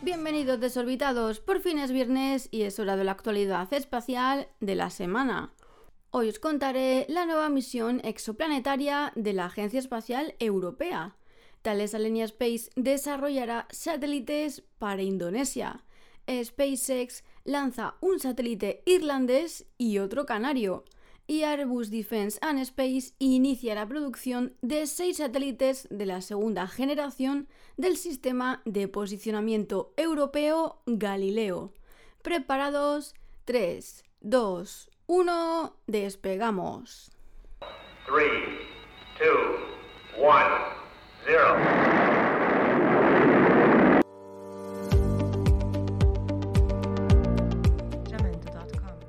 [0.00, 4.88] Bienvenidos desorbitados, por fin es viernes y es hora de la actualidad espacial de la
[4.88, 5.52] semana.
[6.10, 11.16] Hoy os contaré la nueva misión exoplanetaria de la Agencia Espacial Europea.
[11.60, 15.84] Thales Alenia Space desarrollará satélites para Indonesia.
[16.28, 20.84] SpaceX lanza un satélite irlandés y otro canario
[21.26, 27.48] y Airbus Defence and Space inicia la producción de seis satélites de la segunda generación
[27.76, 31.72] del sistema de posicionamiento europeo Galileo.
[32.22, 33.14] Preparados,
[33.44, 37.10] 3, 2, 1, despegamos.
[38.06, 38.28] 3,
[39.18, 39.28] 2,
[40.18, 40.32] 1,
[41.26, 42.11] 0.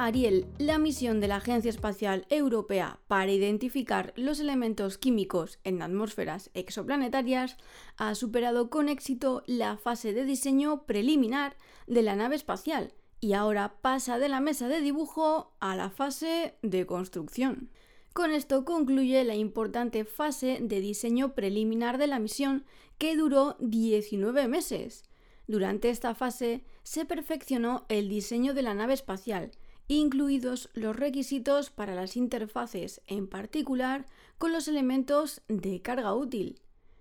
[0.00, 6.50] Ariel, la misión de la Agencia Espacial Europea para identificar los elementos químicos en atmósferas
[6.54, 7.56] exoplanetarias,
[7.96, 11.56] ha superado con éxito la fase de diseño preliminar
[11.88, 16.54] de la nave espacial y ahora pasa de la mesa de dibujo a la fase
[16.62, 17.68] de construcción.
[18.12, 22.64] Con esto concluye la importante fase de diseño preliminar de la misión,
[22.98, 25.02] que duró 19 meses.
[25.48, 29.50] Durante esta fase se perfeccionó el diseño de la nave espacial,
[29.88, 36.60] incluidos los requisitos para las interfaces, en particular con los elementos de carga útil.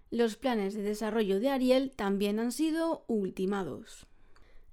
[0.09, 4.07] Los planes de desarrollo de Ariel también han sido ultimados.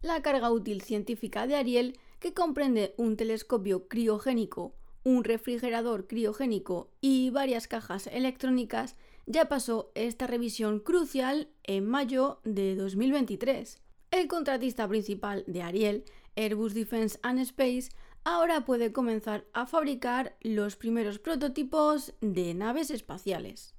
[0.01, 7.31] La carga útil científica de Ariel, que comprende un telescopio criogénico, un refrigerador criogénico y
[7.31, 13.81] varias cajas electrónicas, ya pasó esta revisión crucial en mayo de 2023.
[14.11, 16.05] El contratista principal de Ariel
[16.37, 17.91] Airbus Defence and Space
[18.25, 23.75] ahora puede comenzar a fabricar los primeros prototipos de naves espaciales.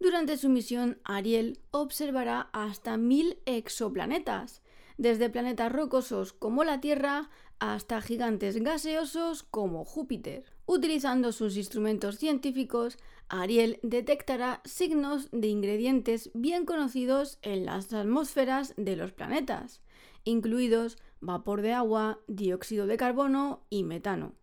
[0.00, 4.62] Durante su misión, Ariel observará hasta mil exoplanetas,
[4.96, 10.44] desde planetas rocosos como la Tierra hasta gigantes gaseosos como Júpiter.
[10.66, 12.98] Utilizando sus instrumentos científicos,
[13.28, 19.80] Ariel detectará signos de ingredientes bien conocidos en las atmósferas de los planetas,
[20.24, 24.34] incluidos vapor de agua, dióxido de carbono y metano.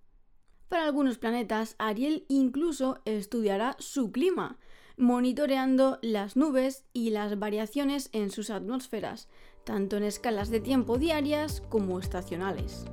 [0.69, 4.57] Para algunos planetas, Ariel incluso estudiará su clima,
[4.95, 9.27] monitoreando las nubes y las variaciones en sus atmósferas,
[9.63, 12.85] tanto en escalas de tiempo diarias como estacionales.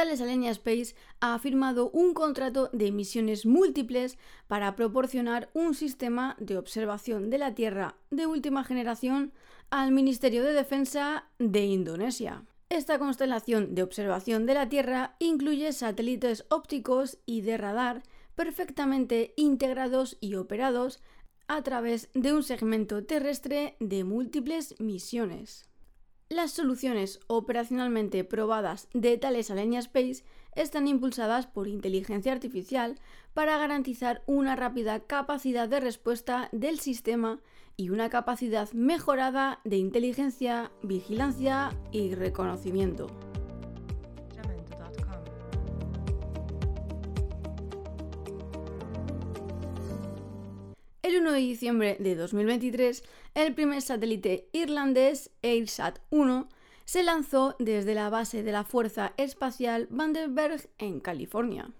[0.00, 4.16] Thales Alenia Space ha firmado un contrato de misiones múltiples
[4.46, 9.34] para proporcionar un sistema de observación de la Tierra de última generación
[9.68, 12.46] al Ministerio de Defensa de Indonesia.
[12.70, 18.02] Esta constelación de observación de la Tierra incluye satélites ópticos y de radar
[18.34, 21.02] perfectamente integrados y operados
[21.46, 25.69] a través de un segmento terrestre de múltiples misiones.
[26.32, 30.22] Las soluciones operacionalmente probadas de Thales Alenia Space
[30.54, 33.00] están impulsadas por inteligencia artificial
[33.34, 37.40] para garantizar una rápida capacidad de respuesta del sistema
[37.76, 43.08] y una capacidad mejorada de inteligencia, vigilancia y reconocimiento.
[51.20, 53.04] El 1 de diciembre de 2023,
[53.34, 56.48] el primer satélite irlandés, AirSat-1,
[56.86, 61.72] se lanzó desde la base de la Fuerza Espacial Vandenberg en California.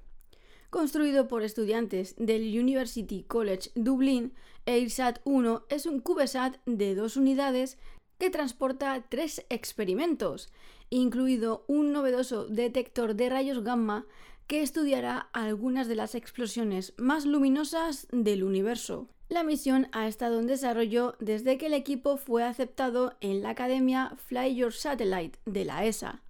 [0.68, 4.34] Construido por estudiantes del University College Dublin,
[4.66, 7.78] AirSat-1 es un CubeSat de dos unidades
[8.18, 10.52] que transporta tres experimentos,
[10.90, 14.04] incluido un novedoso detector de rayos gamma
[14.46, 19.08] que estudiará algunas de las explosiones más luminosas del universo.
[19.30, 24.16] La misión ha estado en desarrollo desde que el equipo fue aceptado en la Academia
[24.26, 26.20] Fly Your Satellite de la ESA.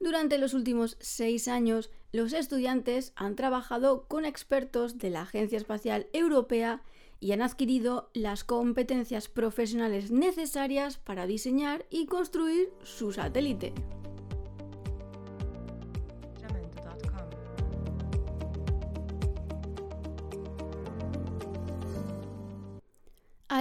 [0.00, 6.08] Durante los últimos seis años, los estudiantes han trabajado con expertos de la Agencia Espacial
[6.12, 6.82] Europea
[7.20, 13.72] y han adquirido las competencias profesionales necesarias para diseñar y construir su satélite.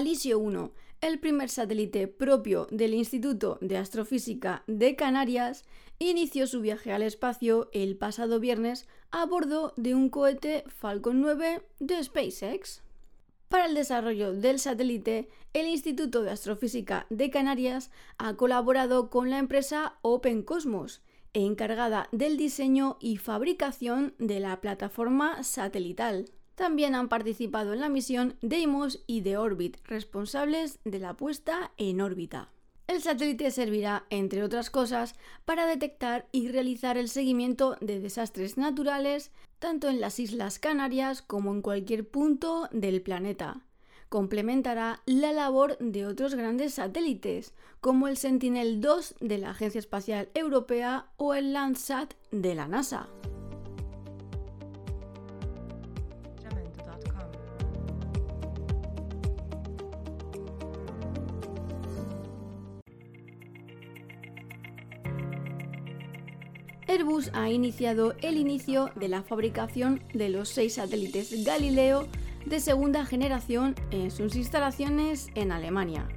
[0.02, 0.72] Alisio 1,
[1.02, 5.64] el primer satélite propio del Instituto de Astrofísica de Canarias,
[6.00, 11.62] inició su viaje al espacio el pasado viernes a bordo de un cohete Falcon 9
[11.80, 12.82] de SpaceX.
[13.48, 19.38] Para el desarrollo del satélite, el Instituto de Astrofísica de Canarias ha colaborado con la
[19.38, 26.26] empresa Open Cosmos encargada del diseño y fabricación de la plataforma satelital.
[26.62, 32.02] También han participado en la misión Deimos y The Orbit, responsables de la puesta en
[32.02, 32.52] órbita.
[32.86, 39.32] El satélite servirá, entre otras cosas, para detectar y realizar el seguimiento de desastres naturales,
[39.58, 43.62] tanto en las Islas Canarias como en cualquier punto del planeta.
[44.10, 51.08] Complementará la labor de otros grandes satélites, como el Sentinel-2 de la Agencia Espacial Europea
[51.18, 53.10] o el Landsat de la NASA.
[67.02, 72.08] Airbus ha iniciado el inicio de la fabricación de los seis satélites Galileo
[72.46, 76.08] de segunda generación en sus instalaciones en Alemania.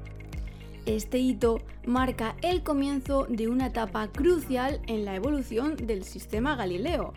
[0.85, 7.15] Este hito marca el comienzo de una etapa crucial en la evolución del sistema Galileo,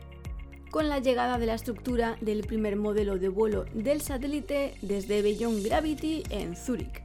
[0.71, 5.65] con la llegada de la estructura del primer modelo de vuelo del satélite desde Beyond
[5.65, 7.03] Gravity en Zúrich.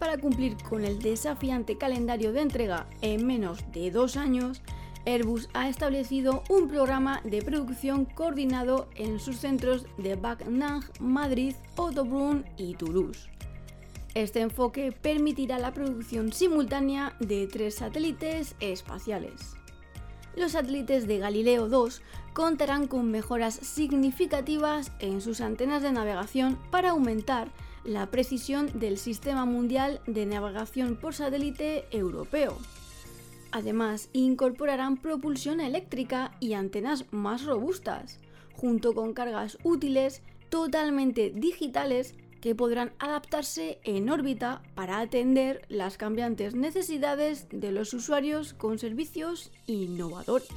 [0.00, 4.60] Para cumplir con el desafiante calendario de entrega en menos de dos años,
[5.06, 12.44] Airbus ha establecido un programa de producción coordinado en sus centros de Backnang, Madrid, Ottobrunn
[12.56, 13.28] y Toulouse.
[14.14, 19.54] Este enfoque permitirá la producción simultánea de tres satélites espaciales.
[20.36, 22.02] Los satélites de Galileo 2
[22.32, 27.48] contarán con mejoras significativas en sus antenas de navegación para aumentar
[27.84, 32.56] la precisión del Sistema Mundial de Navegación por Satélite Europeo.
[33.52, 38.20] Además, incorporarán propulsión eléctrica y antenas más robustas,
[38.54, 46.54] junto con cargas útiles totalmente digitales que podrán adaptarse en órbita para atender las cambiantes
[46.54, 50.48] necesidades de los usuarios con servicios innovadores.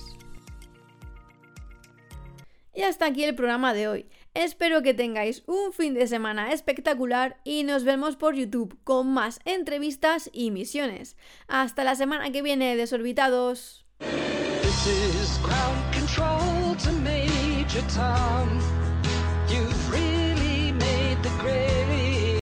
[2.73, 4.09] Y hasta aquí el programa de hoy.
[4.33, 9.39] Espero que tengáis un fin de semana espectacular y nos vemos por YouTube con más
[9.45, 11.15] entrevistas y misiones.
[11.47, 13.85] Hasta la semana que viene, desorbitados.